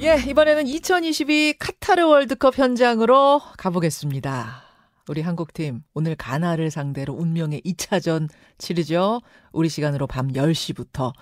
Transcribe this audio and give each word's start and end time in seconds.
예, 0.00 0.16
이번에는 0.26 0.66
2022 0.66 1.54
카타르 1.58 2.06
월드컵 2.06 2.58
현장으로 2.58 3.40
가보겠습니다. 3.58 4.62
우리 5.08 5.20
한국팀 5.20 5.82
오늘 5.92 6.16
가나를 6.16 6.70
상대로 6.70 7.12
운명의 7.12 7.60
2차전 7.60 8.28
치르죠. 8.56 9.20
우리 9.52 9.68
시간으로 9.68 10.06
밤 10.06 10.28
10시부터. 10.28 11.12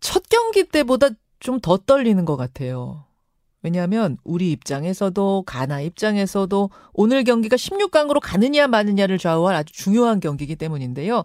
첫 0.00 0.22
경기 0.28 0.64
때보다 0.64 1.08
좀 1.40 1.60
더 1.60 1.78
떨리는 1.78 2.24
것 2.24 2.36
같아요. 2.36 3.04
왜냐하면 3.62 4.18
우리 4.22 4.52
입장에서도 4.52 5.44
가나 5.46 5.80
입장에서도 5.80 6.70
오늘 6.92 7.24
경기가 7.24 7.56
16강으로 7.56 8.20
가느냐 8.22 8.66
마느냐를 8.68 9.18
좌우할 9.18 9.56
아주 9.56 9.72
중요한 9.72 10.20
경기이기 10.20 10.56
때문인데요. 10.56 11.24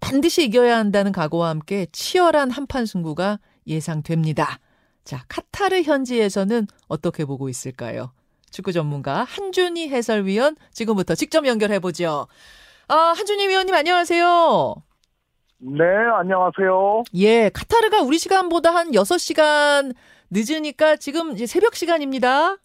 반드시 0.00 0.44
이겨야 0.44 0.76
한다는 0.76 1.10
각오와 1.10 1.48
함께 1.48 1.86
치열한 1.90 2.50
한판 2.50 2.86
승부가 2.86 3.38
예상됩니다. 3.66 4.58
자, 5.04 5.24
카타르 5.28 5.82
현지에서는 5.82 6.66
어떻게 6.88 7.24
보고 7.24 7.48
있을까요? 7.48 8.12
축구 8.50 8.72
전문가 8.72 9.24
한준희 9.24 9.88
해설위원 9.88 10.56
지금부터 10.72 11.14
직접 11.14 11.46
연결해 11.46 11.78
보죠. 11.80 12.26
아, 12.88 12.94
한준희 13.16 13.48
위원님 13.48 13.74
안녕하세요. 13.74 14.74
네, 15.58 15.84
안녕하세요. 16.18 17.04
예, 17.14 17.48
카타르가 17.48 18.02
우리 18.02 18.18
시간보다 18.18 18.74
한 18.74 18.90
6시간 18.90 19.94
늦으니까 20.30 20.96
지금 20.96 21.32
이제 21.32 21.46
새벽 21.46 21.74
시간입니다. 21.74 22.56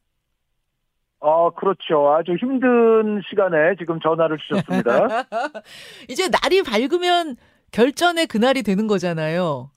아, 1.19 1.49
그렇죠. 1.57 2.13
아주 2.13 2.33
힘든 2.39 3.21
시간에 3.29 3.75
지금 3.79 3.99
전화를 3.99 4.37
주셨습니다. 4.37 5.25
이제 6.09 6.27
날이 6.29 6.61
밝으면 6.61 7.37
결전의 7.71 8.27
그날이 8.27 8.61
되는 8.63 8.87
거잖아요. 8.87 9.71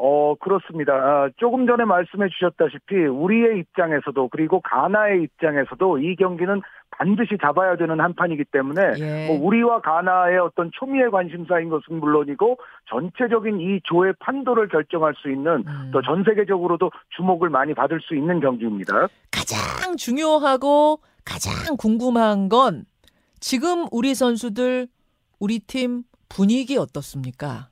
어, 0.00 0.36
그렇습니다. 0.36 0.92
아, 0.94 1.28
조금 1.38 1.66
전에 1.66 1.84
말씀해 1.84 2.28
주셨다시피 2.28 2.94
우리의 3.06 3.58
입장에서도 3.58 4.28
그리고 4.28 4.60
가나의 4.60 5.24
입장에서도 5.24 5.98
이 5.98 6.14
경기는 6.14 6.62
반드시 6.90 7.36
잡아야 7.42 7.76
되는 7.76 8.00
한 8.00 8.14
판이기 8.14 8.44
때문에 8.44 8.92
예. 8.98 9.26
뭐 9.26 9.44
우리와 9.44 9.80
가나의 9.80 10.38
어떤 10.38 10.70
초미의 10.72 11.10
관심사인 11.10 11.68
것은 11.68 11.98
물론이고 11.98 12.58
전체적인 12.88 13.60
이 13.60 13.80
조의 13.84 14.14
판도를 14.20 14.68
결정할 14.68 15.14
수 15.16 15.30
있는 15.30 15.64
음. 15.66 15.90
또전 15.92 16.22
세계적으로도 16.24 16.90
주목을 17.16 17.50
많이 17.50 17.74
받을 17.74 18.00
수 18.00 18.14
있는 18.14 18.40
경기입니다. 18.40 19.08
가장 19.32 19.96
중요하고 19.96 21.00
가장 21.24 21.76
궁금한 21.76 22.48
건 22.48 22.84
지금 23.40 23.86
우리 23.90 24.14
선수들 24.14 24.86
우리 25.40 25.58
팀 25.58 26.04
분위기 26.28 26.76
어떻습니까? 26.76 27.68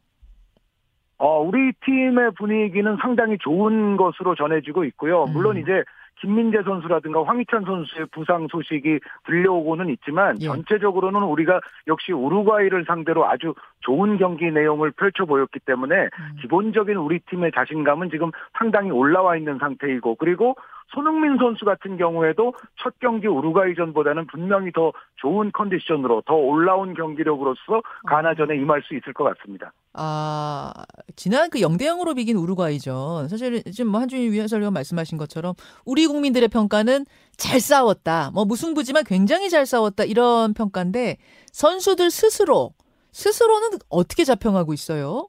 어, 1.18 1.40
우리 1.40 1.72
팀의 1.84 2.32
분위기는 2.36 2.96
상당히 3.00 3.38
좋은 3.38 3.96
것으로 3.96 4.34
전해지고 4.34 4.84
있고요. 4.84 5.24
물론 5.26 5.56
음. 5.56 5.62
이제 5.62 5.82
김민재 6.20 6.62
선수라든가 6.62 7.24
황희찬 7.24 7.64
선수의 7.64 8.06
부상 8.10 8.46
소식이 8.50 9.00
들려오고는 9.26 9.90
있지만 9.90 10.40
예. 10.40 10.46
전체적으로는 10.46 11.22
우리가 11.22 11.60
역시 11.86 12.12
우루과이를 12.12 12.84
상대로 12.86 13.26
아주 13.26 13.54
좋은 13.80 14.18
경기 14.18 14.50
내용을 14.50 14.90
펼쳐 14.92 15.24
보였기 15.24 15.60
때문에 15.60 15.94
음. 15.94 16.36
기본적인 16.40 16.96
우리 16.96 17.20
팀의 17.20 17.52
자신감은 17.54 18.10
지금 18.10 18.30
상당히 18.58 18.90
올라와 18.90 19.36
있는 19.36 19.58
상태이고 19.58 20.16
그리고 20.16 20.56
손흥민 20.94 21.36
선수 21.38 21.64
같은 21.64 21.96
경우에도 21.96 22.54
첫 22.82 22.94
경기 23.00 23.26
우루과이전보다는 23.26 24.26
분명히 24.28 24.70
더 24.72 24.92
좋은 25.16 25.50
컨디션으로 25.52 26.22
더 26.26 26.34
올라온 26.34 26.94
경기력으로서 26.94 27.82
가나전에 28.06 28.56
임할 28.56 28.82
수 28.82 28.94
있을 28.94 29.12
것 29.12 29.24
같습니다. 29.24 29.72
아, 29.94 30.72
지난 31.16 31.50
그 31.50 31.58
0대 31.58 31.82
0으로 31.82 32.14
비긴 32.14 32.36
우루과이전. 32.36 33.28
사실 33.28 33.62
지금 33.64 33.90
뭐 33.90 34.00
한준희 34.00 34.30
위원설위원 34.30 34.72
말씀하신 34.74 35.18
것처럼 35.18 35.54
우리 35.84 36.06
국민들의 36.06 36.48
평가는 36.48 37.04
잘 37.36 37.60
싸웠다. 37.60 38.30
뭐 38.32 38.44
무승부지만 38.44 39.04
굉장히 39.04 39.50
잘 39.50 39.66
싸웠다. 39.66 40.04
이런 40.04 40.54
평가인데 40.54 41.16
선수들 41.52 42.10
스스로 42.10 42.70
스스로는 43.16 43.78
어떻게 43.88 44.24
자평하고 44.24 44.74
있어요? 44.74 45.28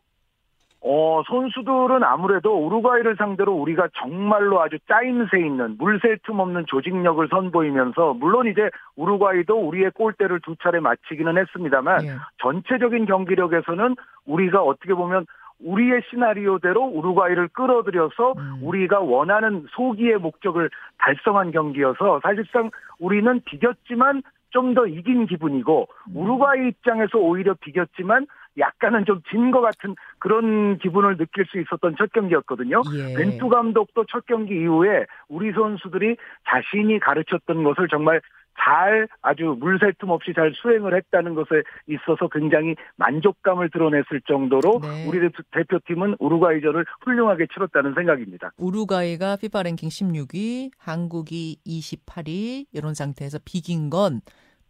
어, 0.82 1.24
선수들은 1.26 2.04
아무래도 2.04 2.54
우루과이를 2.66 3.16
상대로 3.18 3.54
우리가 3.54 3.88
정말로 3.98 4.62
아주 4.62 4.78
짜임새 4.90 5.40
있는 5.40 5.78
물샐 5.78 6.22
틈 6.24 6.40
없는 6.40 6.66
조직력을 6.68 7.26
선보이면서 7.30 8.16
물론 8.16 8.48
이제 8.48 8.70
우루과이도 8.98 9.56
우리의 9.56 9.92
골대를 9.92 10.42
두 10.42 10.56
차례 10.62 10.82
맞히기는 10.82 11.38
했습니다만 11.38 12.04
예. 12.04 12.16
전체적인 12.42 13.06
경기력에서는 13.06 13.96
우리가 14.26 14.62
어떻게 14.62 14.94
보면 14.94 15.26
우리의 15.60 16.02
시나리오대로 16.10 16.84
우루과이를 16.84 17.48
끌어들여서 17.50 18.34
음. 18.38 18.60
우리가 18.62 19.00
원하는 19.00 19.66
소기의 19.72 20.18
목적을 20.18 20.70
달성한 21.00 21.52
경기여서 21.52 22.20
사실상 22.22 22.70
우리는 23.00 23.42
비겼지만 23.46 24.22
좀 24.52 24.74
더 24.74 24.86
이긴 24.88 25.26
기분이고 25.28 25.88
음. 26.10 26.16
우루과이 26.16 26.68
입장에서 26.70 27.18
오히려 27.20 27.54
비겼지만 27.60 28.28
약간은 28.58 29.06
좀 29.06 29.22
진 29.30 29.52
것 29.52 29.62
같은 29.62 29.96
그런 30.20 30.78
기분을 30.80 31.18
느낄 31.18 31.46
수 31.46 31.60
있었던 31.60 31.96
첫 31.98 32.12
경기였거든요. 32.12 32.82
예. 32.96 33.14
벤투 33.16 33.50
감독도 33.50 34.06
첫 34.12 34.26
경기 34.26 34.56
이후에 34.56 35.06
우리 35.30 35.52
선수들이 35.52 36.18
자신이 36.50 37.00
가르쳤던 37.00 37.64
것을 37.64 37.88
정말 37.88 38.20
잘 38.60 39.08
아주 39.22 39.56
물샐 39.60 39.98
틈 40.00 40.10
없이 40.10 40.32
잘 40.36 40.52
수행을 40.62 40.96
했다는 40.96 41.36
것에 41.36 41.64
있어서 41.88 42.28
굉장히 42.32 42.76
만족감을 42.98 43.70
드러냈을 43.70 44.22
정도로 44.28 44.80
네. 44.82 45.06
우리 45.08 45.20
대- 45.20 45.30
대표팀은 45.52 46.16
우루과이전을 46.20 46.86
훌륭하게 47.04 47.48
치렀다는 47.54 47.94
생각입니다. 47.96 48.52
우루과이가 48.58 49.38
피파 49.38 49.64
랭킹 49.64 49.90
16위, 49.90 50.72
한국이 50.78 51.58
28위 51.66 52.66
이런 52.74 52.94
상태에서 52.94 53.40
비긴 53.46 53.90
건 53.90 54.22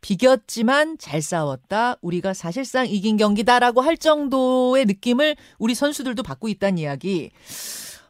비겼지만 0.01 0.97
잘 0.99 1.21
싸웠다. 1.21 1.95
우리가 2.01 2.33
사실상 2.33 2.85
이긴 2.87 3.17
경기다라고 3.17 3.81
할 3.81 3.97
정도의 3.97 4.85
느낌을 4.85 5.35
우리 5.59 5.73
선수들도 5.73 6.21
받고 6.23 6.47
있다는 6.49 6.77
이야기. 6.77 7.31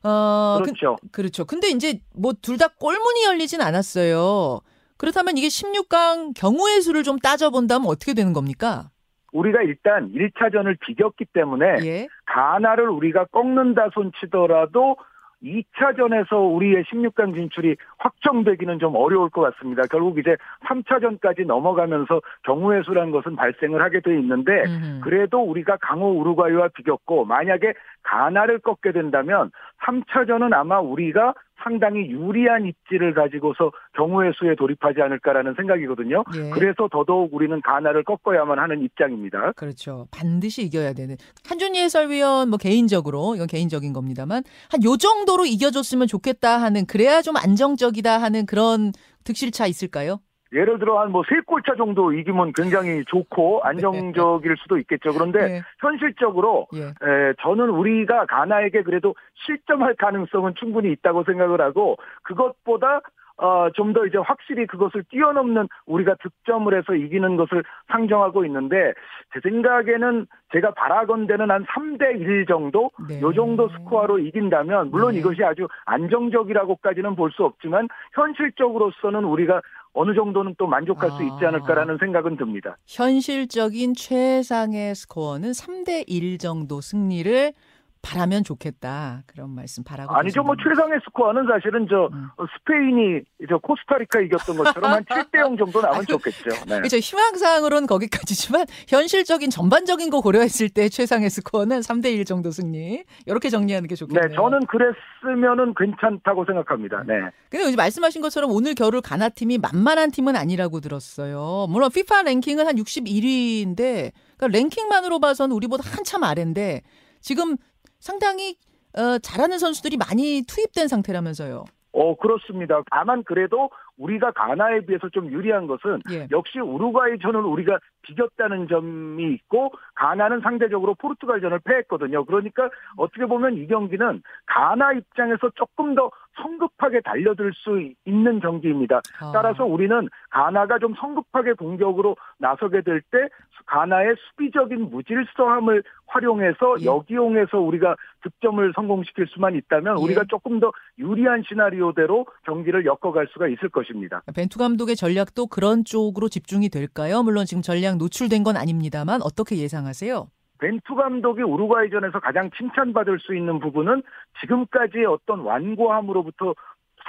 어, 0.03 0.59
그렇죠. 0.63 0.97
그, 1.01 1.09
그렇죠. 1.11 1.45
근데 1.45 1.69
이제 1.69 1.99
뭐 2.13 2.33
둘 2.33 2.57
다 2.57 2.67
골문이 2.67 3.23
열리진 3.25 3.61
않았어요. 3.61 4.59
그렇다면 4.97 5.37
이게 5.37 5.47
16강 5.47 6.33
경우의 6.35 6.81
수를 6.81 7.03
좀 7.03 7.17
따져본다면 7.19 7.87
어떻게 7.87 8.13
되는 8.13 8.33
겁니까? 8.33 8.89
우리가 9.31 9.61
일단 9.61 10.11
1차전을 10.13 10.79
비겼기 10.79 11.25
때문에 11.33 11.65
예. 11.83 12.07
가나를 12.25 12.89
우리가 12.89 13.25
꺾는다 13.25 13.89
손치더라도 13.93 14.97
2차전에서 15.43 16.55
우리의 16.55 16.83
16강 16.85 17.35
진출이 17.35 17.75
확정되기는 17.99 18.79
좀 18.79 18.95
어려울 18.95 19.29
것 19.29 19.41
같습니다. 19.41 19.83
결국 19.83 20.17
이제 20.17 20.35
3차전까지 20.65 21.45
넘어가면서 21.45 22.21
경우의 22.43 22.83
수라는 22.85 23.11
것은 23.11 23.35
발생을 23.35 23.81
하게 23.81 23.99
돼 23.99 24.17
있는데. 24.17 24.63
그래도 25.03 25.39
우리가 25.43 25.77
강호 25.79 26.19
우루과이와 26.19 26.69
비겼고 26.69 27.25
만약에 27.25 27.73
가나를 28.01 28.59
꺾게 28.59 28.93
된다면 28.93 29.51
3차전은 29.85 30.53
아마 30.53 30.79
우리가 30.79 31.33
상당히 31.63 32.07
유리한 32.09 32.65
입지를 32.65 33.13
가지고서 33.13 33.71
경우의 33.95 34.33
수에 34.37 34.55
돌입하지 34.55 35.01
않을까라는 35.01 35.55
생각이거든요. 35.55 36.23
예. 36.35 36.49
그래서 36.51 36.87
더더욱 36.91 37.33
우리는 37.33 37.59
가나를 37.61 38.03
꺾어야만 38.03 38.59
하는 38.59 38.81
입장입니다. 38.83 39.53
그렇죠. 39.55 40.07
반드시 40.11 40.63
이겨야 40.63 40.93
되는. 40.93 41.15
한준희 41.47 41.79
해설위원 41.81 42.49
뭐 42.49 42.57
개인적으로 42.57 43.35
이건 43.35 43.47
개인적인 43.47 43.91
겁니다만 43.93 44.43
한 44.71 44.83
요 44.83 44.95
정도로 44.97 45.45
이겨줬으면 45.45 46.07
좋겠다 46.07 46.61
하는 46.61 46.85
그래야 46.85 47.21
좀 47.21 47.35
안정적이다 47.35 48.21
하는 48.21 48.45
그런 48.45 48.91
득실차 49.23 49.65
있을까요? 49.65 50.19
예를 50.53 50.79
들어 50.79 50.99
한 50.99 51.11
뭐 51.11 51.23
세 51.27 51.41
골차 51.45 51.75
정도 51.75 52.13
이기면 52.13 52.53
굉장히 52.53 53.03
좋고 53.05 53.61
안정적일 53.67 54.55
수도 54.57 54.77
있겠죠. 54.77 55.11
그런데 55.13 55.39
네. 55.47 55.61
현실적으로 55.79 56.67
예. 56.75 56.83
에, 56.87 57.33
저는 57.41 57.69
우리가 57.69 58.25
가나에게 58.27 58.83
그래도 58.83 59.15
실점할 59.45 59.95
가능성은 59.95 60.55
충분히 60.55 60.91
있다고 60.91 61.23
생각을 61.23 61.61
하고 61.61 61.97
그것보다 62.23 63.01
어, 63.39 63.69
좀 63.75 63.93
더 63.93 64.03
이제 64.07 64.17
확실히 64.17 64.65
그것을 64.65 65.03
뛰어넘는 65.09 65.67
우리가 65.85 66.15
득점을 66.23 66.75
해서 66.75 66.95
이기는 66.95 67.35
것을 67.37 67.63
상정하고 67.91 68.43
있는데 68.45 68.93
제 69.31 69.39
생각에는 69.41 70.25
제가 70.53 70.71
바라건대는 70.71 71.51
한 71.51 71.63
3대 71.65 72.19
1 72.19 72.47
정도 72.47 72.89
네. 73.07 73.21
요 73.21 73.31
정도 73.33 73.69
스코어로 73.69 74.17
이긴다면 74.19 74.89
물론 74.89 75.11
네. 75.13 75.19
이것이 75.19 75.43
아주 75.43 75.67
안정적이라고까지는 75.85 77.15
볼 77.15 77.29
수 77.31 77.43
없지만 77.45 77.87
현실적으로서는 78.13 79.23
우리가 79.23 79.61
어느 79.93 80.13
정도는 80.13 80.55
또 80.57 80.67
만족할 80.67 81.11
수 81.11 81.23
있지 81.23 81.45
아. 81.45 81.49
않을까라는 81.49 81.97
생각은 81.99 82.37
듭니다. 82.37 82.77
현실적인 82.85 83.93
최상의 83.93 84.95
스코어는 84.95 85.51
3대 85.51 86.03
1 86.07 86.37
정도 86.37 86.81
승리를 86.81 87.53
바라면 88.01 88.43
좋겠다. 88.43 89.23
그런 89.25 89.49
말씀 89.49 89.83
바라고 89.83 90.13
아니죠. 90.15 90.43
뭐 90.43 90.55
최상의 90.55 90.99
스코어는 91.05 91.47
사실은 91.47 91.87
저 91.89 92.09
음. 92.13 92.29
어, 92.37 92.45
스페인이 92.57 93.21
저 93.49 93.57
코스타리카 93.57 94.21
이겼던 94.21 94.57
것처럼 94.57 94.91
한 94.91 95.03
7대 95.05 95.39
0 95.39 95.57
정도 95.57 95.81
나오면 95.81 96.05
좋겠죠. 96.05 96.49
네. 96.67 96.77
그렇죠. 96.77 96.97
희망사항으로는 96.97 97.87
거기까지지만 97.87 98.65
현실적인 98.87 99.49
전반적인 99.49 100.09
거 100.09 100.21
고려했을 100.21 100.69
때 100.69 100.89
최상의 100.89 101.29
스코어는 101.29 101.79
3대 101.81 102.13
1 102.13 102.25
정도 102.25 102.51
승리. 102.51 103.03
이렇게 103.25 103.49
정리하는 103.49 103.87
게 103.87 103.95
좋겠네요. 103.95 104.29
네, 104.29 104.35
저는 104.35 104.59
그랬으면은 104.67 105.73
괜찮다고 105.75 106.45
생각합니다. 106.45 107.03
네. 107.05 107.13
근데 107.49 107.75
말씀하신 107.75 108.21
것처럼 108.21 108.51
오늘 108.51 108.73
겨울 108.75 109.01
가나 109.01 109.29
팀이 109.29 109.57
만만한 109.57 110.11
팀은 110.11 110.35
아니라고 110.35 110.79
들었어요. 110.79 111.67
물론 111.69 111.87
FIFA 111.91 112.23
랭킹은 112.25 112.67
한 112.67 112.75
61위인데 112.75 114.11
그러니까 114.37 114.47
랭킹만으로 114.57 115.19
봐서는 115.19 115.55
우리보다 115.55 115.83
한참 115.89 116.23
아래인데 116.23 116.81
지금 117.21 117.57
상당히 117.99 118.57
어, 118.97 119.19
잘하는 119.19 119.59
선수들이 119.59 119.97
많이 119.97 120.43
투입된 120.47 120.87
상태라면서요. 120.87 121.65
어, 121.93 122.15
그렇습니다. 122.15 122.81
다만 122.91 123.23
그래도 123.23 123.69
우리가 123.97 124.31
가나에 124.31 124.81
비해서 124.81 125.09
좀 125.09 125.31
유리한 125.31 125.67
것은 125.67 126.01
예. 126.11 126.27
역시 126.31 126.59
우루과이전을 126.59 127.41
우리가 127.41 127.79
비겼다는 128.03 128.67
점이 128.67 129.33
있고 129.33 129.71
가나는 129.95 130.41
상대적으로 130.41 130.95
포르투갈전을 130.95 131.59
패했거든요. 131.59 132.25
그러니까 132.25 132.69
어떻게 132.97 133.25
보면 133.25 133.55
이 133.55 133.67
경기는 133.67 134.21
가나 134.45 134.93
입장에서 134.93 135.49
조금 135.55 135.95
더 135.95 136.11
성급하게 136.41 137.01
달려들 137.01 137.51
수 137.55 137.81
있는 138.05 138.39
경기입니다. 138.39 139.01
아. 139.19 139.31
따라서 139.33 139.65
우리는 139.65 140.07
가나가 140.29 140.77
좀 140.77 140.93
성급하게 140.93 141.53
공격으로 141.53 142.15
나서게 142.37 142.81
될 142.81 143.01
때 143.09 143.29
가나의 143.67 144.15
수비적인 144.17 144.89
무질서함을 144.89 145.83
활용해서 146.07 146.75
예. 146.81 146.85
역이용해서 146.85 147.59
우리가 147.59 147.95
득점을 148.23 148.71
성공시킬 148.73 149.27
수만 149.27 149.55
있다면 149.55 149.97
예. 149.99 150.03
우리가 150.03 150.23
조금 150.29 150.59
더 150.59 150.71
유리한 150.97 151.43
시나리오대로 151.47 152.25
경기를 152.43 152.85
엮어갈 152.85 153.27
수가 153.27 153.47
있을 153.47 153.69
것입니다. 153.69 153.86
벤투 154.35 154.59
감독의 154.59 154.95
전략도 154.95 155.47
그런 155.47 155.83
쪽으로 155.85 156.29
집중이 156.29 156.69
될까요? 156.69 157.23
물론 157.23 157.45
지금 157.45 157.61
전략 157.61 157.97
노출된 157.97 158.43
건 158.43 158.57
아닙니다만 158.57 159.21
어떻게 159.21 159.57
예상하세요? 159.57 160.27
벤투 160.59 160.95
감독이 160.95 161.43
우루과이전에서 161.43 162.19
가장 162.19 162.49
칭찬받을 162.57 163.19
수 163.19 163.35
있는 163.35 163.59
부분은 163.59 164.01
지금까지의 164.41 165.05
어떤 165.05 165.41
완고함으로부터 165.41 166.55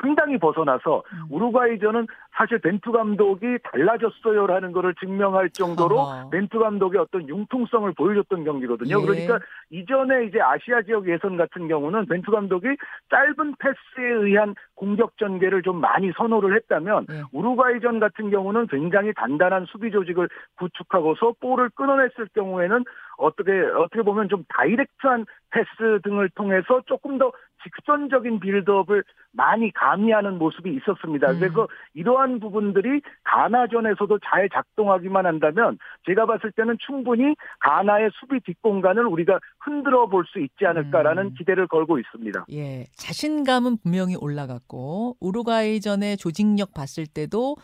상당히 0.00 0.38
벗어나서 0.38 1.02
음. 1.12 1.26
우루과이전은 1.30 2.06
사실 2.36 2.58
벤투 2.60 2.92
감독이 2.92 3.58
달라졌어요라는 3.64 4.72
것을 4.72 4.94
증명할 5.00 5.50
정도로 5.50 5.98
어허. 5.98 6.30
벤투 6.30 6.58
감독의 6.58 7.00
어떤 7.00 7.28
융통성을 7.28 7.92
보여줬던 7.94 8.44
경기거든요. 8.44 9.00
예. 9.00 9.04
그러니까 9.04 9.40
이전에 9.70 10.26
이제 10.26 10.40
아시아 10.40 10.82
지역 10.82 11.08
예선 11.08 11.36
같은 11.36 11.66
경우는 11.66 12.06
벤투 12.06 12.30
감독이 12.30 12.68
짧은 13.10 13.54
패스에 13.58 14.08
의한 14.22 14.54
공격 14.78 15.18
전개를 15.18 15.62
좀 15.62 15.80
많이 15.80 16.12
선호를 16.16 16.54
했다면 16.54 17.06
예. 17.10 17.22
우루과이전 17.32 17.98
같은 17.98 18.30
경우는 18.30 18.68
굉장히 18.68 19.12
단단한 19.12 19.66
수비 19.66 19.90
조직을 19.90 20.28
구축하고서 20.56 21.34
볼을 21.40 21.68
끊어냈을 21.70 22.28
경우에는 22.32 22.84
어떻게 23.18 23.50
어떻게 23.60 24.02
보면 24.02 24.28
좀 24.28 24.44
다이렉트한 24.48 25.26
패스 25.50 26.00
등을 26.04 26.30
통해서 26.30 26.80
조금 26.86 27.18
더 27.18 27.32
직선적인 27.64 28.38
빌드업을 28.38 29.02
많이 29.32 29.72
가미하는 29.72 30.38
모습이 30.38 30.72
있었습니다. 30.76 31.32
음. 31.32 31.40
그래서 31.40 31.68
이러한 31.94 32.38
부분들이 32.38 33.00
가나전에서도 33.24 34.18
잘 34.24 34.48
작동하기만 34.48 35.26
한다면 35.26 35.78
제가 36.06 36.26
봤을 36.26 36.52
때는 36.52 36.76
충분히 36.78 37.34
가나의 37.60 38.10
수비 38.14 38.40
뒷공간을 38.40 39.04
우리가 39.06 39.40
흔들어 39.68 40.08
볼 40.08 40.24
수 40.28 40.40
있지 40.40 40.66
않을까라는 40.66 41.22
음. 41.26 41.34
기대를 41.38 41.68
걸고 41.68 41.98
있습니다. 41.98 42.46
예, 42.52 42.86
자신감은 42.96 43.78
분명히 43.82 44.16
올라갔고 44.16 45.16
우루과이전의 45.20 46.16
조직력 46.16 46.74
봤을 46.74 47.06
때도 47.06 47.56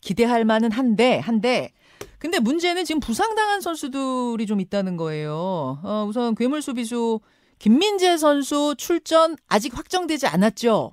기대할 0.00 0.44
만은 0.44 0.70
한데 0.70 1.18
한데 1.18 1.70
근데 2.18 2.38
문제는 2.40 2.84
지금 2.84 3.00
부상당한 3.00 3.60
선수들이 3.60 4.46
좀 4.46 4.60
있다는 4.60 4.96
거예요. 4.96 5.78
어, 5.82 6.04
우선 6.08 6.34
괴물 6.34 6.62
수비수 6.62 7.20
김민재 7.58 8.16
선수 8.16 8.74
출전 8.76 9.36
아직 9.48 9.76
확정되지 9.76 10.26
않았죠. 10.26 10.92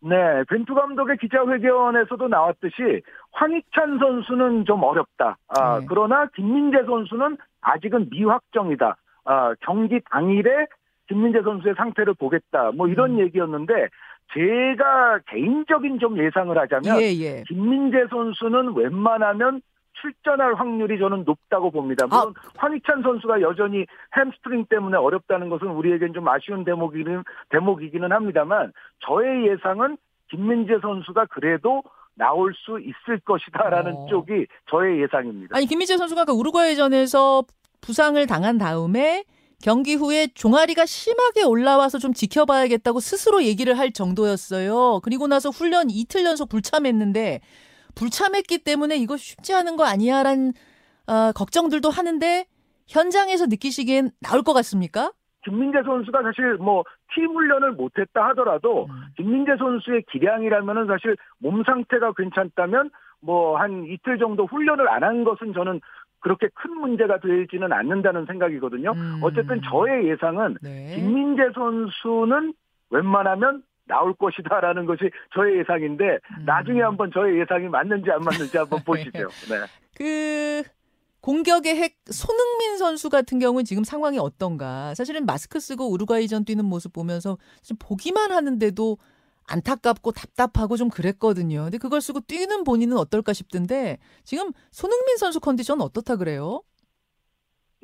네, 0.00 0.16
벤투 0.48 0.74
감독의 0.74 1.16
기자회견에서도 1.18 2.26
나왔듯이 2.26 3.02
황희찬 3.30 3.98
선수는 4.00 4.64
좀 4.66 4.82
어렵다. 4.82 5.36
아, 5.48 5.78
네. 5.78 5.86
그러나 5.88 6.26
김민재 6.34 6.78
선수는 6.84 7.36
아직은 7.60 8.08
미확정이다. 8.10 8.96
아, 9.24 9.54
경기 9.60 10.00
당일에 10.10 10.66
김민재 11.08 11.42
선수의 11.42 11.74
상태를 11.76 12.14
보겠다. 12.14 12.70
뭐 12.72 12.88
이런 12.88 13.12
음. 13.12 13.20
얘기였는데 13.20 13.88
제가 14.32 15.20
개인적인 15.28 15.98
좀 15.98 16.18
예상을 16.18 16.56
하자면 16.56 17.00
예, 17.00 17.12
예. 17.20 17.42
김민재 17.46 18.06
선수는 18.08 18.74
웬만하면 18.74 19.60
출전할 20.00 20.54
확률이 20.54 20.98
저는 20.98 21.24
높다고 21.24 21.70
봅니다. 21.70 22.06
아. 22.10 22.16
물론 22.16 22.34
황희찬 22.56 23.02
선수가 23.02 23.42
여전히 23.42 23.86
햄스트링 24.16 24.66
때문에 24.68 24.96
어렵다는 24.96 25.48
것은 25.48 25.68
우리에겐 25.68 26.12
좀 26.14 26.26
아쉬운 26.28 26.64
대목이기는, 26.64 27.22
대목이기는 27.50 28.10
합니다만 28.10 28.72
저의 29.06 29.48
예상은 29.48 29.96
김민재 30.30 30.78
선수가 30.80 31.26
그래도 31.26 31.82
나올 32.14 32.52
수 32.54 32.80
있을 32.80 33.20
것이다라는 33.24 33.92
어. 33.92 34.06
쪽이 34.06 34.46
저의 34.70 35.02
예상입니다. 35.02 35.56
아니 35.56 35.66
김민재 35.66 35.96
선수가 35.96 36.24
그 36.24 36.32
우루과이전에서 36.32 37.42
부상을 37.82 38.24
당한 38.26 38.56
다음에 38.58 39.24
경기 39.62 39.94
후에 39.94 40.28
종아리가 40.34 40.86
심하게 40.86 41.44
올라와서 41.44 41.98
좀 41.98 42.12
지켜봐야겠다고 42.12 42.98
스스로 43.00 43.44
얘기를 43.44 43.78
할 43.78 43.92
정도였어요. 43.92 45.00
그리고 45.04 45.26
나서 45.28 45.50
훈련 45.50 45.88
이틀 45.90 46.24
연속 46.24 46.48
불참했는데 46.48 47.40
불참했기 47.94 48.64
때문에 48.64 48.96
이거 48.96 49.16
쉽지 49.16 49.54
않은 49.54 49.76
거 49.76 49.84
아니야라는 49.84 50.52
어, 51.06 51.32
걱정들도 51.32 51.90
하는데 51.90 52.46
현장에서 52.88 53.46
느끼시기엔 53.46 54.10
나올 54.20 54.42
것 54.42 54.52
같습니까? 54.54 55.12
김민재 55.44 55.78
선수가 55.84 56.22
사실 56.22 56.54
뭐 56.54 56.84
팀 57.14 57.26
훈련을 57.26 57.72
못했다 57.72 58.24
하더라도 58.28 58.86
음. 58.86 58.94
김민재 59.16 59.52
선수의 59.58 60.04
기량이라면은 60.10 60.86
사실 60.86 61.14
몸 61.38 61.62
상태가 61.64 62.12
괜찮다면 62.16 62.90
뭐 63.20 63.58
한 63.58 63.84
이틀 63.86 64.18
정도 64.18 64.46
훈련을 64.46 64.88
안 64.88 65.02
한 65.04 65.22
것은 65.24 65.52
저는 65.52 65.80
그렇게 66.22 66.48
큰 66.54 66.78
문제가 66.78 67.18
되지는 67.20 67.72
않는다는 67.72 68.24
생각이거든요. 68.26 68.92
음. 68.92 69.20
어쨌든 69.22 69.60
저의 69.68 70.08
예상은 70.08 70.56
네. 70.62 70.94
김민재 70.94 71.42
선수는 71.54 72.54
웬만하면 72.90 73.62
나올 73.86 74.14
것이다라는 74.14 74.86
것이 74.86 75.10
저의 75.34 75.58
예상인데 75.58 76.04
음. 76.04 76.44
나중에 76.46 76.80
한번 76.80 77.10
저의 77.12 77.40
예상이 77.40 77.68
맞는지 77.68 78.10
안 78.10 78.20
맞는지 78.22 78.56
한번 78.56 78.80
보시죠. 78.86 79.28
네. 79.50 79.66
그 79.96 80.62
공격의 81.20 81.76
핵 81.76 81.96
손흥민 82.06 82.78
선수 82.78 83.08
같은 83.08 83.38
경우는 83.38 83.64
지금 83.64 83.84
상황이 83.84 84.18
어떤가? 84.18 84.94
사실은 84.94 85.26
마스크 85.26 85.58
쓰고 85.60 85.90
우루과이전 85.90 86.44
뛰는 86.44 86.64
모습 86.64 86.92
보면서 86.92 87.36
좀 87.62 87.76
보기만 87.80 88.30
하는데도 88.32 88.96
안타깝고 89.48 90.12
답답하고 90.12 90.76
좀 90.76 90.88
그랬거든요. 90.88 91.64
근데 91.64 91.78
그걸 91.78 92.00
쓰고 92.00 92.20
뛰는 92.20 92.64
본인은 92.64 92.96
어떨까 92.96 93.32
싶던데 93.32 93.98
지금 94.24 94.50
손흥민 94.70 95.16
선수 95.16 95.40
컨디션 95.40 95.80
어떻다 95.80 96.16
그래요? 96.16 96.62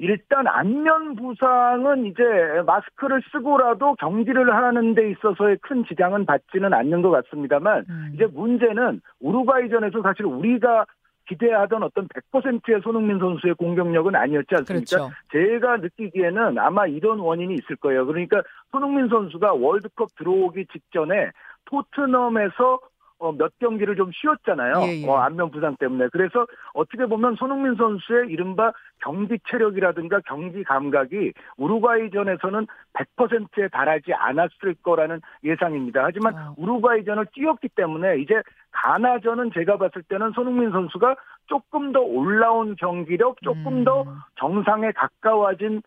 일단 0.00 0.46
안면 0.46 1.16
부상은 1.16 2.06
이제 2.06 2.22
마스크를 2.64 3.20
쓰고라도 3.32 3.96
경기를 3.96 4.54
하는 4.54 4.94
데 4.94 5.10
있어서의 5.10 5.58
큰 5.60 5.84
지장은 5.86 6.24
받지는 6.24 6.72
않는 6.72 7.02
것 7.02 7.10
같습니다만 7.10 7.84
음. 7.88 8.10
이제 8.14 8.26
문제는 8.26 9.00
우루과이전에서 9.20 10.00
사실 10.02 10.24
우리가 10.24 10.86
기대하던 11.28 11.82
어떤 11.82 12.08
100%의 12.08 12.80
손흥민 12.82 13.18
선수의 13.18 13.54
공격력은 13.54 14.14
아니었지 14.14 14.54
않습니까? 14.54 14.96
그렇죠. 14.96 15.10
제가 15.32 15.76
느끼기에는 15.78 16.58
아마 16.58 16.86
이런 16.86 17.18
원인이 17.18 17.54
있을 17.54 17.76
거예요. 17.76 18.06
그러니까 18.06 18.42
손흥민 18.70 19.08
선수가 19.08 19.54
월드컵 19.54 20.08
들어오기 20.16 20.66
직전에 20.72 21.30
토트넘에서 21.68 22.80
어, 23.20 23.32
몇 23.32 23.58
경기를 23.58 23.96
좀 23.96 24.10
쉬었잖아요. 24.12 24.75
예, 24.82 25.02
예. 25.02 25.08
어, 25.08 25.16
안면 25.16 25.50
부상 25.50 25.76
때문에. 25.76 26.08
그래서 26.12 26.46
어떻게 26.72 27.04
보면 27.06 27.34
손흥민 27.34 27.75
선수의 27.75 28.28
이른바 28.28 28.72
경기 29.02 29.38
체력이라든가 29.48 30.20
경기 30.26 30.62
감각이 30.62 31.32
우루과이전에서는 31.56 32.66
100%에 32.92 33.68
달하지 33.68 34.14
않았을 34.14 34.75
거라는 34.82 35.20
예상입니다. 35.42 36.04
하지만 36.04 36.34
어. 36.34 36.54
우루과이전을 36.58 37.26
뛰었기 37.32 37.70
때문에 37.70 38.18
이제 38.18 38.40
가나전은 38.70 39.50
제가 39.52 39.78
봤을 39.78 40.02
때는 40.04 40.30
손흥민 40.32 40.70
선수가 40.70 41.16
조금 41.46 41.92
더 41.92 42.00
올라온 42.00 42.76
경기력, 42.76 43.42
조금 43.42 43.78
음. 43.78 43.84
더 43.84 44.04
정상에 44.37 44.92
가까워진 44.92 45.76
음, 45.76 45.80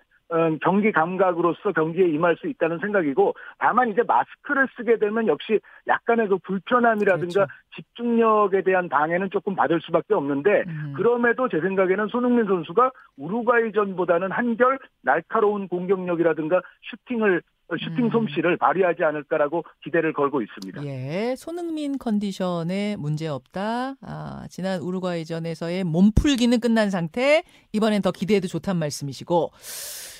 경기 0.61 0.91
감각으로서 0.91 1.73
경기에 1.73 2.07
임할 2.07 2.38
수 2.38 2.47
있다는 2.47 2.79
생각이고 2.79 3.33
다만 3.57 3.89
이제 3.89 4.01
마스크를 4.07 4.67
쓰게 4.77 4.97
되면 4.97 5.27
역시 5.27 5.59
약간의 5.88 6.29
그 6.29 6.38
불편함이라든가 6.38 7.45
그렇죠. 7.45 7.51
집중력에 7.75 8.63
대한 8.63 8.88
방해는 8.88 9.29
조금 9.31 9.55
받을 9.55 9.81
수밖에 9.81 10.13
없는데 10.13 10.63
음. 10.67 10.93
그럼에도 10.95 11.50
제 11.50 11.59
생각에는 11.59 12.07
손흥민 12.07 12.45
선수가 12.45 12.91
우루과이전보다는 13.17 14.31
한결 14.31 14.79
날카로운 15.01 15.67
공격력이라든가 15.67 16.61
슈팅을 16.89 17.41
어, 17.71 17.77
슈팅 17.77 18.05
음. 18.05 18.11
솜씨를 18.11 18.57
발휘하지 18.57 19.03
않을까라고 19.03 19.63
기대를 19.83 20.11
걸고 20.11 20.41
있습니다. 20.41 20.83
예, 20.85 21.35
손흥민 21.38 21.97
컨디션에 21.97 22.97
문제 22.97 23.27
없다. 23.27 23.95
아, 24.01 24.45
지난 24.50 24.81
우루과이전에서의 24.81 25.85
몸풀기는 25.85 26.59
끝난 26.59 26.89
상태. 26.89 27.43
이번엔 27.71 28.01
더 28.01 28.11
기대해도 28.11 28.47
좋단 28.47 28.77
말씀이시고. 28.77 29.51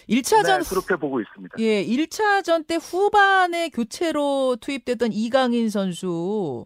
1차전 0.10 0.64
네, 0.64 0.70
그렇게 0.70 0.96
보고 0.96 1.22
있습니다. 1.22 1.56
예, 1.60 1.84
1차전 1.86 2.68
때 2.68 2.76
후반에 2.76 3.70
교체로 3.70 4.58
투입됐던 4.60 5.12
이강인 5.14 5.70
선수 5.70 6.66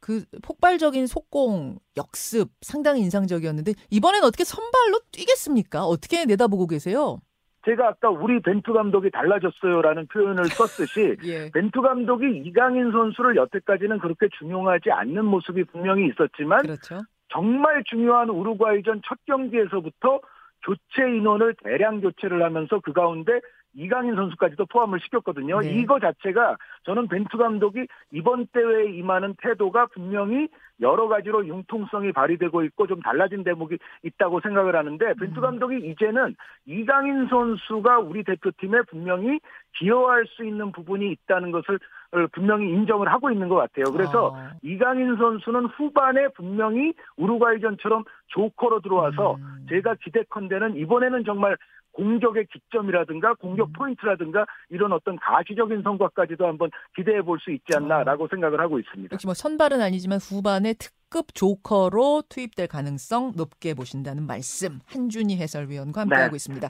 그 0.00 0.24
폭발적인 0.42 1.06
속공 1.06 1.78
역습 1.96 2.50
상당히 2.62 3.00
인상적이었는데 3.02 3.74
이번엔 3.90 4.24
어떻게 4.24 4.44
선발로 4.44 5.00
뛰겠습니까? 5.12 5.84
어떻게 5.84 6.24
내다보고 6.24 6.66
계세요? 6.66 7.20
제가 7.66 7.88
아까 7.88 8.08
우리 8.08 8.40
벤투 8.40 8.72
감독이 8.72 9.10
달라졌어요라는 9.10 10.06
표현을 10.06 10.46
썼듯이 10.46 11.16
예. 11.24 11.50
벤투 11.52 11.82
감독이 11.82 12.38
이강인 12.46 12.90
선수를 12.90 13.36
여태까지는 13.36 13.98
그렇게 13.98 14.28
중용하지 14.38 14.90
않는 14.90 15.26
모습이 15.26 15.64
분명히 15.64 16.08
있었지만 16.08 16.62
그렇죠. 16.62 17.00
정말 17.28 17.84
중요한 17.84 18.30
우루과이전 18.30 19.02
첫 19.06 19.18
경기에서부터 19.26 20.20
교체 20.64 21.08
인원을 21.08 21.54
대량 21.62 22.00
교체를 22.00 22.42
하면서 22.42 22.80
그 22.80 22.92
가운데 22.92 23.40
이강인 23.74 24.16
선수까지도 24.16 24.66
포함을 24.66 25.00
시켰거든요. 25.00 25.60
네. 25.60 25.70
이거 25.72 25.98
자체가 26.00 26.56
저는 26.84 27.08
벤투 27.08 27.36
감독이 27.38 27.86
이번 28.12 28.46
대회에 28.46 28.92
임하는 28.92 29.34
태도가 29.40 29.86
분명히 29.86 30.48
여러 30.80 31.08
가지로 31.08 31.46
융통성이 31.46 32.12
발휘되고 32.12 32.64
있고 32.64 32.86
좀 32.86 33.00
달라진 33.00 33.44
대목이 33.44 33.78
있다고 34.02 34.40
생각을 34.40 34.74
하는데 34.74 35.14
벤투 35.14 35.40
음. 35.40 35.42
감독이 35.42 35.78
이제는 35.90 36.34
이강인 36.66 37.28
선수가 37.28 37.98
우리 38.00 38.24
대표팀에 38.24 38.82
분명히 38.88 39.40
기여할 39.78 40.26
수 40.26 40.44
있는 40.44 40.72
부분이 40.72 41.10
있다는 41.12 41.52
것을 41.52 41.78
어, 42.12 42.26
분명히 42.32 42.68
인정을 42.70 43.06
하고 43.12 43.30
있는 43.30 43.48
것 43.48 43.54
같아요. 43.56 43.92
그래서 43.92 44.28
어. 44.28 44.48
이강인 44.62 45.16
선수는 45.16 45.66
후반에 45.66 46.28
분명히 46.28 46.92
우루과이전처럼 47.16 48.04
조커로 48.28 48.80
들어와서 48.80 49.36
음. 49.36 49.66
제가 49.68 49.94
기대컨대는 50.02 50.76
이번에는 50.76 51.24
정말 51.24 51.56
공격의 51.92 52.46
기점이라든가 52.52 53.34
공격 53.34 53.68
음. 53.68 53.72
포인트라든가 53.72 54.46
이런 54.68 54.92
어떤 54.92 55.16
가시적인 55.18 55.82
성과까지도 55.82 56.46
한번 56.46 56.70
기대해 56.96 57.22
볼 57.22 57.40
수 57.40 57.50
있지 57.50 57.74
않나라고 57.74 58.28
생각을 58.28 58.60
하고 58.60 58.78
있습니다. 58.78 59.14
역시 59.14 59.26
뭐 59.26 59.34
선발은 59.34 59.80
아니지만 59.80 60.18
후반에 60.18 60.74
특급 60.74 61.34
조커로 61.34 62.24
투입될 62.28 62.66
가능성 62.68 63.32
높게 63.34 63.72
보신다는 63.74 64.26
말씀 64.26 64.80
한준희 64.86 65.36
해설위원과 65.38 66.02
함께하고 66.02 66.32
네. 66.32 66.36
있습니다. 66.36 66.68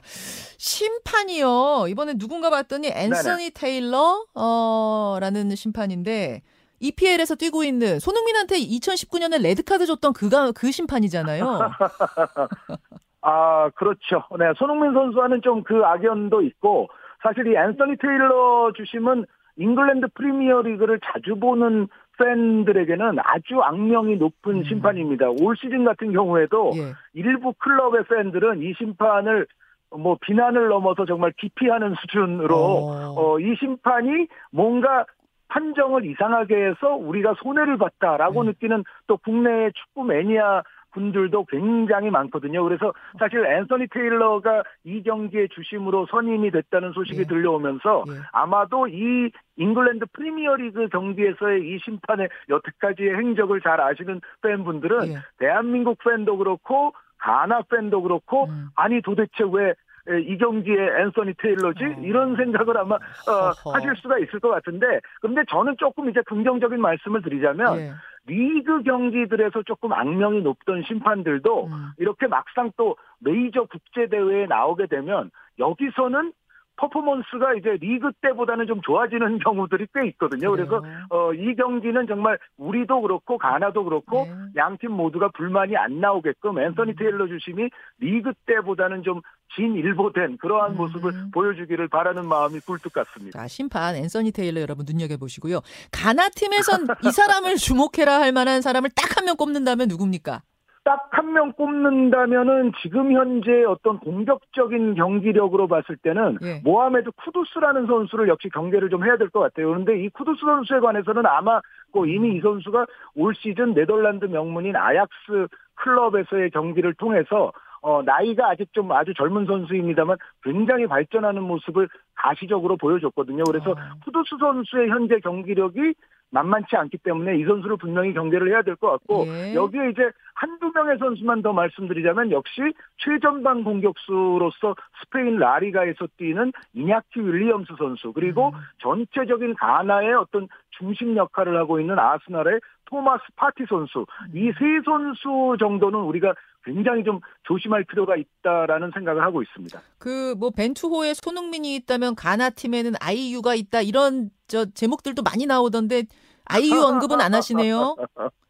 심판이요 0.57 1.87
이번에 1.89 2.13
누군가 2.13 2.49
봤더니 2.49 2.87
앤서니 2.87 3.51
테일러 3.51 4.25
어, 4.33 5.17
라는 5.19 5.53
심판인데 5.55 6.41
EPL에서 6.79 7.35
뛰고 7.35 7.63
있는 7.63 7.99
손흥민한테 7.99 8.55
2019년에 8.59 9.41
레드 9.41 9.63
카드 9.63 9.85
줬던 9.85 10.13
그가 10.13 10.51
그 10.51 10.71
심판이잖아요. 10.71 11.43
아 13.21 13.69
그렇죠. 13.75 14.23
네 14.37 14.51
손흥민 14.57 14.93
선수와는 14.93 15.41
좀 15.41 15.63
그 15.63 15.85
악연도 15.85 16.41
있고 16.41 16.89
사실 17.23 17.47
이 17.47 17.55
앤서니 17.55 17.97
테일러 17.97 18.71
주심은 18.75 19.25
잉글랜드 19.57 20.07
프리미어 20.15 20.61
리그를 20.63 20.99
자주 21.03 21.35
보는 21.35 21.87
팬들에게는 22.17 23.17
아주 23.19 23.61
악명이 23.61 24.17
높은 24.17 24.57
음. 24.57 24.63
심판입니다. 24.63 25.29
올 25.41 25.55
시즌 25.57 25.83
같은 25.85 26.11
경우에도 26.11 26.71
예. 26.75 26.93
일부 27.13 27.53
클럽의 27.57 28.03
팬들은 28.05 28.61
이 28.61 28.73
심판을 28.77 29.47
뭐 29.91 30.17
비난을 30.21 30.67
넘어서 30.69 31.05
정말 31.05 31.31
기피하는 31.37 31.95
수준으로 32.01 32.55
어. 32.55 33.13
어, 33.17 33.39
이 33.39 33.55
심판이 33.59 34.27
뭔가 34.51 35.05
판정을 35.49 36.05
이상하게 36.05 36.67
해서 36.67 36.95
우리가 36.95 37.35
손해를 37.43 37.77
봤다라고 37.77 38.43
네. 38.43 38.51
느끼는 38.51 38.83
또 39.07 39.17
국내의 39.17 39.73
축구 39.73 40.03
매니아 40.05 40.63
분들도 40.91 41.45
굉장히 41.45 42.09
많거든요. 42.09 42.63
그래서 42.63 42.93
사실 43.19 43.45
앤서니 43.45 43.87
테일러가 43.87 44.63
이 44.83 45.03
경기의 45.03 45.49
주심으로 45.49 46.07
선임이 46.11 46.51
됐다는 46.51 46.91
소식이 46.93 47.21
예. 47.21 47.23
들려오면서 47.25 48.03
예. 48.07 48.13
아마도 48.31 48.87
이 48.87 49.31
잉글랜드 49.57 50.05
프리미어리그 50.13 50.89
경기에서의 50.89 51.61
이 51.61 51.79
심판의 51.83 52.29
여태까지의 52.49 53.15
행적을 53.15 53.61
잘 53.61 53.79
아시는 53.81 54.21
팬분들은 54.41 55.07
예. 55.07 55.17
대한민국 55.37 55.97
팬도 56.03 56.37
그렇고 56.37 56.93
가나 57.17 57.61
팬도 57.63 58.01
그렇고 58.01 58.45
음. 58.45 58.69
아니 58.75 59.01
도대체 59.01 59.43
왜 59.51 59.73
이 60.09 60.37
경기에 60.37 61.01
앤서니 61.01 61.33
테일러지 61.37 61.83
어. 61.83 62.01
이런 62.01 62.35
생각을 62.35 62.77
아마 62.77 62.95
어. 62.95 63.71
하실 63.73 63.95
수가 63.97 64.17
있을 64.19 64.39
것 64.39 64.49
같은데 64.49 64.99
근데 65.21 65.43
저는 65.49 65.75
조금 65.77 66.09
이제 66.09 66.21
긍정적인 66.25 66.81
말씀을 66.81 67.21
드리자면 67.21 67.79
예. 67.79 67.91
리그 68.25 68.83
경기들에서 68.83 69.63
조금 69.63 69.93
악명이 69.93 70.41
높던 70.41 70.83
심판들도 70.87 71.65
음. 71.67 71.91
이렇게 71.97 72.27
막상 72.27 72.71
또 72.77 72.95
메이저 73.19 73.65
국제 73.65 74.07
대회에 74.07 74.45
나오게 74.45 74.87
되면 74.87 75.31
여기서는 75.59 76.33
퍼포먼스가 76.81 77.53
이제 77.53 77.77
리그 77.79 78.11
때보다는 78.21 78.65
좀 78.65 78.81
좋아지는 78.81 79.37
경우들이 79.45 79.87
꽤 79.93 80.07
있거든요. 80.09 80.49
그래서 80.51 80.81
그래요? 80.81 80.95
어, 81.11 81.33
이 81.33 81.55
경기는 81.55 82.07
정말 82.07 82.39
우리도 82.57 83.01
그렇고 83.01 83.37
가나도 83.37 83.83
그렇고 83.83 84.25
네. 84.25 84.31
양팀 84.55 84.91
모두가 84.91 85.29
불만이 85.29 85.77
안 85.77 85.99
나오게끔 85.99 86.57
앤서니 86.59 86.91
음. 86.91 86.95
테일러 86.97 87.27
주심이 87.27 87.69
리그 87.99 88.33
때보다는 88.47 89.03
좀 89.03 89.21
진일보된 89.55 90.37
그러한 90.37 90.71
음. 90.71 90.77
모습을 90.77 91.11
보여주기를 91.33 91.87
바라는 91.89 92.25
마음이 92.25 92.59
굴뚝 92.61 92.93
같습니다. 92.93 93.39
자, 93.39 93.47
심판 93.47 93.95
앤서니 93.95 94.31
테일러 94.31 94.61
여러분 94.61 94.85
눈여겨보시고요. 94.87 95.59
가나 95.91 96.29
팀에선 96.29 96.87
이 97.03 97.11
사람을 97.11 97.57
주목해라 97.57 98.19
할 98.19 98.31
만한 98.31 98.61
사람을 98.61 98.89
딱 98.95 99.11
한 99.17 99.25
명 99.25 99.35
꼽는다면 99.35 99.87
누굽니까? 99.89 100.41
딱 100.83 101.09
한 101.11 101.33
명 101.33 101.51
꼽는다면은 101.53 102.71
지금 102.81 103.11
현재 103.11 103.63
어떤 103.65 103.99
공격적인 103.99 104.95
경기력으로 104.95 105.67
봤을 105.67 105.95
때는 105.97 106.37
예. 106.41 106.61
모하메드 106.63 107.11
쿠두스라는 107.11 107.85
선수를 107.87 108.27
역시 108.27 108.49
경계를 108.49 108.89
좀 108.89 109.05
해야 109.05 109.17
될 109.17 109.29
것 109.29 109.39
같아요. 109.39 109.67
그런데 109.69 110.03
이 110.03 110.09
쿠두스 110.09 110.39
선수에 110.41 110.79
관해서는 110.79 111.25
아마 111.25 111.61
그 111.93 112.07
이미 112.07 112.35
이 112.35 112.41
선수가 112.41 112.85
올 113.15 113.35
시즌 113.35 113.73
네덜란드 113.73 114.25
명문인 114.25 114.75
아약스 114.75 115.47
클럽에서의 115.75 116.49
경기를 116.51 116.93
통해서 116.95 117.51
어, 117.83 118.01
나이가 118.03 118.49
아직 118.49 118.71
좀 118.73 118.91
아주 118.91 119.13
젊은 119.15 119.45
선수입니다만 119.45 120.17
굉장히 120.43 120.85
발전하는 120.87 121.41
모습을 121.43 121.87
가시적으로 122.15 122.77
보여줬거든요. 122.77 123.43
그래서 123.45 123.71
어. 123.71 123.75
쿠두스 124.05 124.37
선수의 124.39 124.89
현재 124.89 125.19
경기력이 125.19 125.93
만만치 126.31 126.75
않기 126.75 126.97
때문에 126.99 127.37
이 127.37 127.45
선수를 127.45 127.77
분명히 127.77 128.13
경계를 128.13 128.49
해야 128.49 128.61
될 128.61 128.75
것 128.75 128.89
같고 128.91 129.25
예. 129.27 129.53
여기에 129.53 129.89
이제 129.91 130.09
한두 130.33 130.71
명의 130.73 130.97
선수만 130.97 131.41
더 131.41 131.53
말씀드리자면 131.53 132.31
역시 132.31 132.61
최전방 132.97 133.63
공격수로서 133.63 134.75
스페인 135.01 135.37
라리가에서 135.37 136.07
뛰는 136.17 136.51
이냐키 136.73 137.19
윌리엄스 137.19 137.73
선수 137.77 138.11
그리고 138.13 138.49
음. 138.49 138.59
전체적인 138.79 139.55
가나의 139.55 140.13
어떤 140.13 140.47
중심 140.71 141.15
역할을 141.15 141.57
하고 141.57 141.79
있는 141.79 141.99
아스날의 141.99 142.61
토마스 142.85 143.23
파티 143.35 143.65
선수 143.69 143.99
음. 143.99 144.31
이세 144.33 144.81
선수 144.85 145.55
정도는 145.59 145.99
우리가 145.99 146.33
굉장히 146.63 147.03
좀 147.03 147.19
조심할 147.43 147.83
필요가 147.85 148.15
있다라는 148.15 148.91
생각을 148.93 149.23
하고 149.23 149.41
있습니다. 149.41 149.79
그 149.97 150.35
뭐 150.41 150.49
벤투호에 150.49 151.13
손흥민이 151.13 151.75
있다면 151.75 152.15
가나 152.15 152.49
팀에는 152.49 152.93
아이유가 152.99 153.53
있다 153.53 153.81
이런 153.81 154.29
저 154.47 154.65
제목들도 154.65 155.21
많이 155.23 155.45
나오던데 155.45 156.03
아이유 156.45 156.81
언급은 156.83 157.21
안 157.21 157.33
하시네요. 157.35 157.95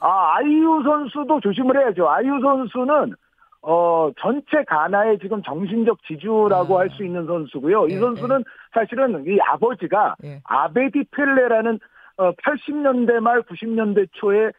아, 0.00 0.36
아이유 0.36 0.80
선수도 0.82 1.40
조심을 1.40 1.76
해야죠. 1.78 2.08
아이유 2.08 2.40
선수는 2.42 3.14
어 3.62 4.10
전체 4.18 4.64
가나의 4.66 5.18
지금 5.20 5.42
정신적 5.42 5.98
지주라고 6.06 6.78
아. 6.78 6.80
할수 6.80 7.04
있는 7.04 7.26
선수고요. 7.26 7.90
예, 7.90 7.94
이 7.94 7.98
선수는 7.98 8.42
사실은 8.72 9.24
이 9.26 9.38
아버지가 9.40 10.16
예. 10.24 10.40
아베디 10.44 11.04
펠레라는 11.10 11.78
어 12.16 12.32
80년대 12.32 13.20
말 13.20 13.42
90년대 13.42 14.08
초에 14.12 14.52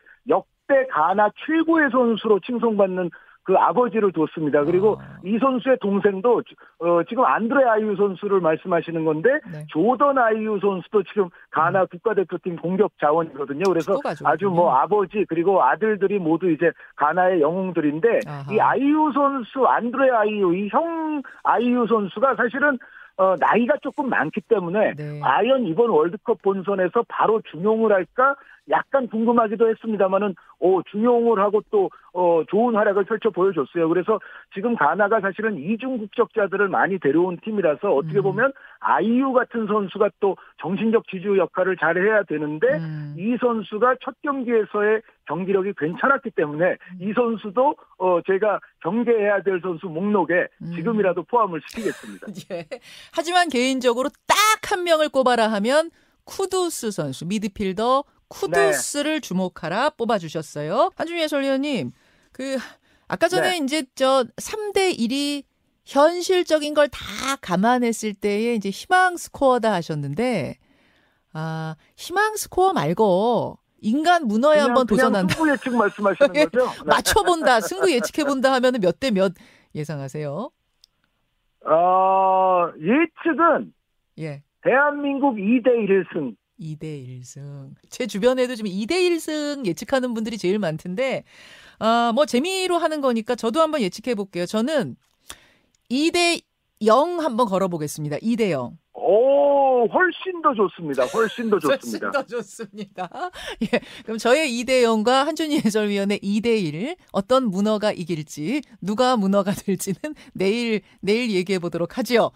역대 0.71 0.87
가나 0.87 1.29
최고의 1.45 1.89
선수로 1.91 2.39
칭송받는 2.39 3.09
그 3.43 3.55
아버지를 3.57 4.11
뒀습니다. 4.11 4.63
그리고 4.65 4.97
아. 5.01 5.17
이 5.25 5.37
선수의 5.39 5.77
동생도 5.81 6.43
어, 6.79 7.03
지금 7.09 7.25
안드레 7.25 7.63
아이유 7.65 7.95
선수를 7.95 8.39
말씀하시는 8.39 9.03
건데 9.03 9.29
네. 9.51 9.65
조던 9.69 10.17
아이유 10.19 10.59
선수도 10.61 11.01
지금 11.03 11.29
가나 11.49 11.85
국가대표팀 11.85 12.57
공격 12.57 12.91
자원이거든요. 12.99 13.63
그래서. 13.67 13.99
아주 14.23 14.45
뭐 14.49 14.71
아버지 14.75 15.25
그리고 15.27 15.63
아들들이 15.63 16.19
모두 16.19 16.51
이제 16.51 16.71
가나의 16.95 17.41
영웅들인데 17.41 18.19
아하. 18.27 18.53
이 18.53 18.59
아이유 18.59 19.11
선수 19.13 19.65
안드레 19.65 20.11
아이유 20.11 20.53
이 20.55 20.69
형 20.71 21.23
아이유 21.43 21.85
선수가 21.89 22.35
사실은 22.35 22.77
어, 23.21 23.35
나이가 23.39 23.75
조금 23.83 24.09
많기 24.09 24.41
때문에 24.41 24.95
네. 24.95 25.19
과연 25.19 25.67
이번 25.67 25.91
월드컵 25.91 26.41
본선에서 26.41 27.05
바로 27.07 27.39
중용을 27.51 27.93
할까 27.93 28.35
약간 28.71 29.07
궁금하기도 29.07 29.69
했습니다만은 29.69 30.33
오 30.59 30.81
중용을 30.81 31.39
하고 31.39 31.61
또 31.69 31.91
어, 32.13 32.43
좋은 32.49 32.75
활약을 32.75 33.05
펼쳐 33.05 33.29
보여줬어요. 33.29 33.87
그래서 33.89 34.19
지금 34.53 34.75
가나가 34.75 35.21
사실은 35.21 35.57
이중 35.57 35.97
국적자들을 35.97 36.67
많이 36.69 36.99
데려온 36.99 37.37
팀이라서 37.43 37.93
어떻게 37.93 38.19
음. 38.19 38.23
보면 38.23 38.53
아이유 38.79 39.31
같은 39.31 39.67
선수가 39.67 40.09
또 40.19 40.35
정신적 40.61 41.07
지주 41.09 41.37
역할을 41.37 41.77
잘 41.77 41.97
해야 41.97 42.23
되는데 42.23 42.67
음. 42.67 43.15
이 43.17 43.37
선수가 43.39 43.95
첫 44.03 44.15
경기에서의 44.23 45.01
경기력이 45.27 45.73
괜찮았기 45.77 46.31
때문에 46.31 46.65
음. 46.65 46.97
이 46.99 47.13
선수도 47.13 47.75
어 47.97 48.19
제가 48.27 48.59
경계해야 48.81 49.43
될 49.43 49.61
선수 49.61 49.87
목록에 49.87 50.47
음. 50.61 50.71
지금이라도 50.75 51.23
포함을 51.23 51.61
시키겠습니다. 51.67 52.27
예. 52.51 52.67
하지만 53.13 53.47
개인적으로 53.49 54.09
딱 54.27 54.41
한 54.71 54.83
명을 54.85 55.09
꼽아라 55.09 55.51
하면 55.53 55.91
쿠두스 56.23 56.91
선수 56.91 57.25
미드필더 57.25 58.03
쿠두스를 58.29 59.19
주목하라 59.19 59.91
뽑아주셨어요. 59.91 60.91
한준희 60.95 61.21
해설위원님, 61.23 61.91
그 62.31 62.57
아까 63.07 63.27
전에 63.27 63.51
네. 63.51 63.57
이제 63.63 63.83
저 63.95 64.25
3대 64.37 64.97
1이 64.97 65.43
현실적인 65.85 66.73
걸 66.73 66.87
다 66.89 66.99
감안했을 67.41 68.13
때의 68.13 68.55
이제 68.55 68.69
희망 68.69 69.17
스코어다 69.17 69.73
하셨는데 69.73 70.57
아 71.33 71.75
희망 71.97 72.35
스코어 72.35 72.73
말고 72.73 73.57
인간 73.81 74.27
문어에 74.27 74.55
그냥- 74.57 74.67
한번 74.69 74.87
도전한다. 74.87 75.33
승부 75.33 75.51
예측 75.51 75.75
말씀하시는 75.75 76.29
예, 76.35 76.45
거죠? 76.45 76.65
네. 76.67 76.83
맞춰본다, 76.85 77.61
승부 77.61 77.91
예측해본다 77.91 78.53
하면은 78.53 78.79
몇대 78.79 79.09
몇 79.11 79.33
예상하세요? 79.73 80.51
어, 81.65 82.69
예측은 82.79 83.73
예. 84.19 84.43
대한민국 84.63 85.35
2대 85.35 85.67
1승. 85.67 86.35
2대 86.61 87.21
1승. 87.21 87.71
제 87.89 88.07
주변에도 88.07 88.55
지금 88.55 88.69
2대 88.69 88.91
1승 88.91 89.65
예측하는 89.65 90.13
분들이 90.13 90.37
제일 90.37 90.59
많던데, 90.59 91.23
아, 91.79 92.11
뭐 92.13 92.25
재미로 92.25 92.77
하는 92.77 93.01
거니까 93.01 93.35
저도 93.35 93.59
한번 93.61 93.81
예측해 93.81 94.15
볼게요. 94.15 94.45
저는 94.45 94.95
2대 95.89 96.41
0 96.85 97.19
한번 97.19 97.47
걸어 97.47 97.67
보겠습니다. 97.67 98.17
2대 98.17 98.51
0. 98.51 98.77
오, 98.93 99.87
훨씬 99.87 100.41
더 100.43 100.53
좋습니다. 100.53 101.05
훨씬 101.05 101.49
더 101.49 101.59
좋습니다. 101.59 102.07
훨씬 102.07 102.11
더 102.11 102.23
좋습니다. 102.23 103.09
예. 103.63 103.79
그럼 104.03 104.17
저의 104.17 104.49
2대 104.51 104.83
0과 104.83 105.25
한준희 105.25 105.59
해설위원의 105.65 106.19
2대 106.19 106.61
1 106.63 106.95
어떤 107.11 107.49
문어가 107.49 107.91
이길지 107.91 108.61
누가 108.79 109.17
문어가 109.17 109.51
될지는 109.51 109.97
내일 110.33 110.81
내일 111.01 111.31
얘기해 111.31 111.59
보도록 111.59 111.97
하지요. 111.97 112.31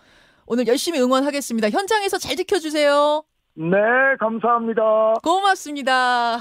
오늘 0.48 0.68
열심히 0.68 1.00
응원하겠습니다. 1.00 1.70
현장에서 1.70 2.18
잘 2.18 2.36
지켜주세요. 2.36 3.24
네, 3.58 3.78
감사합니다. 4.20 5.14
고맙습니다. 5.24 6.40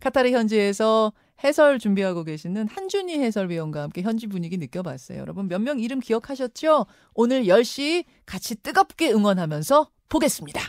카타르 0.00 0.30
현지에서 0.30 1.12
해설 1.42 1.80
준비하고 1.80 2.22
계시는 2.22 2.68
한준희 2.68 3.18
해설위원과 3.18 3.82
함께 3.82 4.02
현지 4.02 4.28
분위기 4.28 4.56
느껴봤어요. 4.58 5.18
여러분 5.18 5.48
몇 5.48 5.60
명 5.60 5.80
이름 5.80 5.98
기억하셨죠? 5.98 6.86
오늘 7.14 7.44
10시 7.44 8.04
같이 8.26 8.54
뜨겁게 8.62 9.12
응원하면서 9.12 9.88
보겠습니다. 10.08 10.60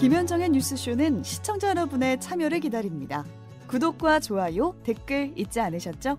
김현정의 0.00 0.48
뉴스쇼는 0.50 1.22
시청자 1.22 1.68
여러분의 1.68 2.18
참여를 2.18 2.58
기다립니다. 2.58 3.24
구독과 3.68 4.18
좋아요, 4.18 4.74
댓글 4.82 5.32
잊지 5.36 5.60
않으셨죠? 5.60 6.18